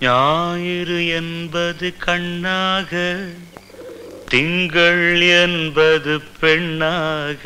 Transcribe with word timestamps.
ஞாயிறு 0.00 1.06
என்பது 1.06 1.96
கண்ணாக 1.98 2.92
திங்கள் 4.28 5.20
என்பது 5.20 6.20
பெண்ணாக 6.40 7.42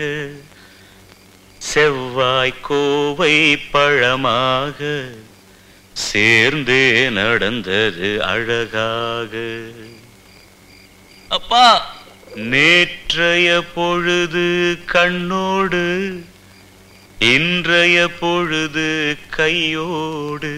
செவ்வாய் 1.61 2.61
கோவை 2.61 3.57
பழமாக 3.71 5.09
சேர்ந்தே 5.93 7.11
நடந்தது 7.11 8.23
அழகாக. 8.23 9.33
அப்பா! 11.29 11.93
நேற்றைய 12.35 13.63
பொழுது 13.75 14.77
கண்ணோடு 14.87 15.85
இன்றைய 17.19 18.09
பொழுது 18.09 19.17
கையோடு 19.29 20.55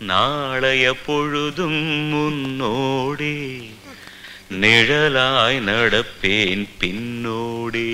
நாளைய 0.00 0.94
பொழுதும் 1.06 1.80
முன்னோடே 2.12 3.34
நிழலாய் 4.50 5.58
நடப்பேன் 5.60 6.68
பின்னோடே. 6.80 7.90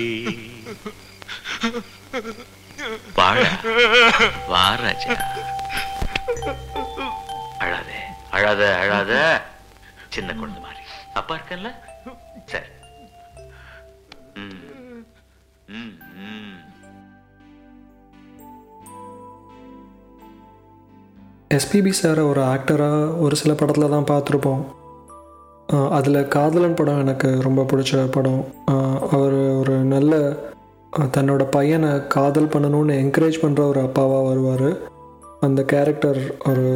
வாழ 3.15 3.49
வா 4.47 4.65
அழாத 7.57 7.91
அழாத 8.29 8.77
அழாத. 8.77 9.11
சின்ன 10.09 10.33
குழந்தை 10.33 10.61
மாதிரி. 10.61 10.83
அப்பா 11.13 11.35
இருக்கல்ல 11.35 11.69
சரி. 12.45 12.65
எஸ்பிபி 21.55 21.91
சாரை 21.97 22.23
ஒரு 22.29 22.41
ஆக்டராக 22.53 23.01
ஒரு 23.23 23.35
சில 23.39 23.51
படத்தில் 23.53 23.91
தான் 23.93 24.09
பார்த்துருப்போம். 24.11 24.61
அதில் 25.97 26.27
காதலன் 26.35 26.77
படம் 26.79 27.01
எனக்கு 27.03 27.29
ரொம்ப 27.45 27.61
பிடிச்ச 27.71 28.01
படம். 28.15 28.41
அவர் 29.15 29.35
ஒரு 29.59 29.75
நல்ல 29.93 30.13
தன்னோட 31.15 31.43
பையனை 31.55 31.91
காதல் 32.15 32.51
பண்ணணும்னு 32.53 32.93
என்கரேஜ் 33.03 33.41
பண்ணுற 33.41 33.61
ஒரு 33.71 33.79
அப்பாவாக 33.87 34.27
வருவார். 34.29 34.69
அந்த 35.39 35.63
கேரக்டர் 35.73 36.21
ஒரு 36.49 36.67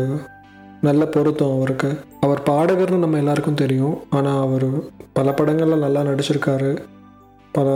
நல்ல 0.87 1.03
பொருத்தம் 1.15 1.55
அவருக்கு. 1.57 1.89
அவர் 2.25 2.41
பாடகர்னு 2.49 3.03
நம்ம 3.03 3.21
எல்லாருக்கும் 3.23 3.61
தெரியும். 3.63 3.95
ஆனால் 4.17 4.43
அவர் 4.45 4.69
பல 5.19 5.33
படங்களில் 5.39 5.83
நல்லா 5.85 6.03
நடிச்சிருக்காரு. 6.09 6.71
பல 7.51 7.69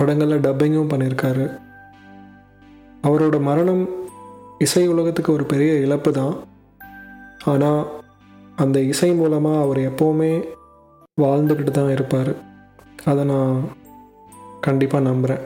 படங்களில் 0.00 0.44
டப்பிங்கும் 0.46 0.92
பண்ணியிருக்காரு 0.92 1.46
அவரோட 3.08 3.36
மரணம் 3.48 3.82
இசை 4.58 4.84
உலகத்துக்கு 4.88 5.32
ஒரு 5.32 5.44
பெரிய 5.44 5.72
இழப்பு 5.84 6.12
தான். 6.12 6.36
ஆனால் 7.44 7.82
அந்த 8.56 8.78
இசை 8.92 9.10
மூலமாக 9.14 9.60
அவர் 9.60 9.80
எப்போவுமே 9.90 10.32
வாழ்ந்துக்கிட்டு 11.22 11.70
தான் 11.70 11.90
இருப்பார். 11.90 12.32
அதை 13.04 13.24
நான் 13.24 13.52
கண்டிப்பாக 14.60 15.06
நம்புகிறேன் 15.08 15.44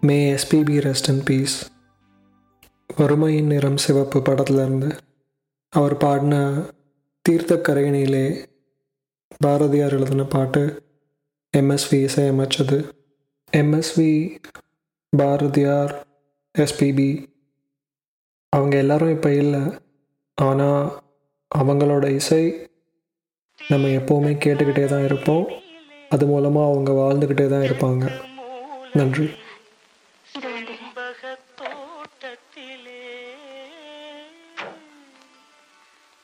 may 0.00 0.18
SPB 0.34 0.76
rest 0.86 1.10
in 1.12 1.22
peace 1.24 1.56
வறுமையின் 2.96 3.50
நிறம் 3.52 3.76
சிவப்பு 3.76 4.18
படத்துலேருந்து 4.20 4.90
அவர் 5.72 5.96
பாடின 5.96 6.34
தீர்த்தக்கரையினிலே 7.28 8.26
பாரதியார் 9.44 9.94
எழுதின 9.98 10.24
பாட்டு 10.24 10.62
எம்எஸ்வி 11.54 11.98
இசையமைச்சது. 12.08 12.78
எம்எஸ்வி 13.52 14.10
பாரதியார் 15.12 15.92
எஸ்பிபி 16.54 17.10
அவங்க 18.54 18.76
எல்லாரும் 18.76 19.10
இப்போ 19.10 19.34
இல்லை. 19.34 19.60
ஆனால் 20.34 21.02
அவங்களோட 21.58 22.14
இசை 22.14 22.68
நம்ம 23.68 23.88
எப்போவுமே 23.88 24.36
கேட்டுக்கிட்டே 24.44 24.84
தான் 24.84 25.04
இருப்போம். 25.04 25.46
அது 26.08 26.26
மூலமாக 26.26 26.70
அவங்க 26.70 26.92
வாழ்ந்துக்கிட்டே 26.92 27.48
தான் 27.48 27.60
இருப்பாங்க. 27.60 28.22
நன்றி. 28.92 29.34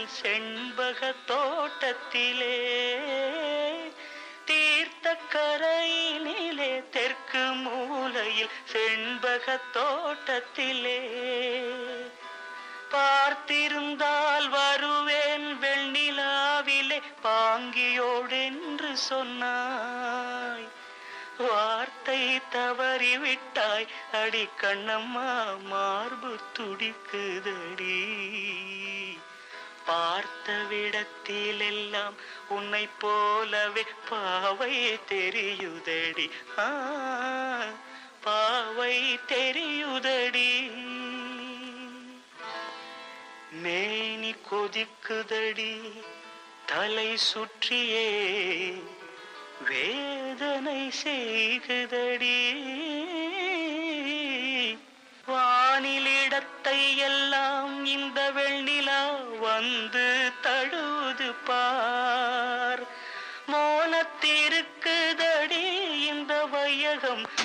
மூலையில் 0.00 0.22
செண்பக 0.22 1.14
தோட்டத்திலே 1.26 2.98
தீர்த்த 4.44 5.16
கரையினிலே 5.32 6.88
தெற்கு 6.88 7.38
மூலையில் 7.38 8.48
செண்பக 8.64 9.60
தோட்டத்திலே 9.72 11.08
பார்த்திருந்தால் 12.90 14.48
வருவேன் 14.48 15.58
வெண்ணிலாவிலே 15.60 17.02
பாங்கியோடென்று 17.22 18.92
சொன்னாய். 18.92 20.68
வார்த்தை 21.38 22.40
தவறிவிட்டாய் 22.52 23.86
அடி 24.12 24.48
கண்ணம்மா 24.60 25.64
மார்பு 25.64 26.38
துடிக்குதடி. 26.58 28.59
பார்த்த 29.90 30.52
விடத்திலெல்லாம் 30.70 32.14
உன்னை 32.48 32.88
போலவே 32.98 33.84
பாவை 34.10 34.94
தெரியுதடி. 34.94 36.30
ஆ, 36.58 36.68
பாவை 38.20 39.18
தெரியுதடி. 39.28 40.70
மேனி 43.52 44.34
கொதிக்குதடி 44.50 46.04
தலை 46.66 47.16
சுற்றியே 47.16 48.82
வேதனை 49.68 50.92
செய்குதடி. 51.04 52.48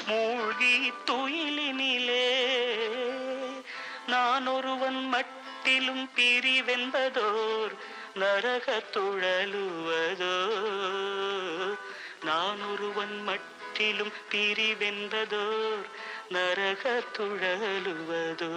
மூழ்கி 0.07 0.93
துயிலினிலே 1.05 2.29
நான் 4.07 4.47
ஒருவன் 4.47 5.07
மட்டிலும் 5.07 6.09
பிரிவென்பதோர் 6.15 7.75
நரக 8.15 8.83
துழலுவதோ. 8.93 10.37
நான் 12.23 12.61
ஒருவன் 12.71 13.23
மட்டிலும் 13.23 14.11
பிரிவென்பதோர் 14.31 15.85
நரக 16.29 17.03
துழலுவதோ. 17.17 18.53